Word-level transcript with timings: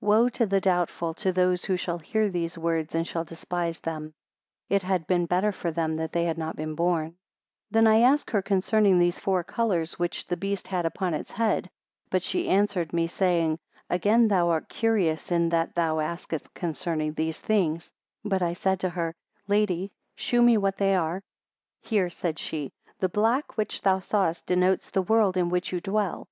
22 0.00 0.06
Woe 0.24 0.28
to 0.28 0.46
the 0.46 0.60
doubtful, 0.60 1.14
to 1.14 1.30
those 1.32 1.64
who 1.64 1.76
shall 1.76 1.98
hear 1.98 2.28
these 2.28 2.58
words, 2.58 2.92
and 2.96 3.06
shall 3.06 3.22
despise 3.24 3.78
them: 3.78 4.12
it 4.68 4.82
had 4.82 5.06
been 5.06 5.26
better 5.26 5.52
for 5.52 5.70
them 5.70 5.94
that 5.94 6.10
they 6.10 6.24
had 6.24 6.36
not 6.36 6.56
been 6.56 6.74
born. 6.74 7.04
23 7.70 7.70
Then 7.70 7.86
I 7.86 8.00
asked 8.00 8.30
her 8.32 8.42
concerning 8.42 8.98
the 8.98 9.12
four 9.12 9.44
colours 9.44 9.96
which 9.96 10.26
the 10.26 10.36
beast 10.36 10.66
had 10.66 10.86
upon 10.86 11.14
its 11.14 11.30
head. 11.30 11.70
But 12.10 12.24
she 12.24 12.48
answered 12.48 12.92
me 12.92 13.06
saying; 13.06 13.60
Again 13.88 14.26
thou 14.26 14.48
art 14.48 14.68
curious 14.68 15.30
in 15.30 15.50
that 15.50 15.76
thou 15.76 16.00
asketh 16.00 16.52
concerning 16.52 17.12
these 17.12 17.38
things. 17.38 17.92
But 18.24 18.42
I 18.42 18.54
said 18.54 18.80
to 18.80 18.88
her, 18.90 19.14
Lady, 19.46 19.92
chew 20.16 20.42
me 20.42 20.56
what 20.58 20.78
they 20.78 20.96
are? 20.96 21.20
24 21.82 21.88
Hear, 21.90 22.10
said 22.10 22.38
she; 22.40 22.72
The 22.98 23.08
black 23.08 23.56
which 23.56 23.82
thou 23.82 24.00
sawest 24.00 24.46
denotes 24.46 24.90
the 24.90 25.02
world 25.02 25.36
in 25.36 25.48
which 25.48 25.70
you 25.70 25.80
dwell. 25.80 26.26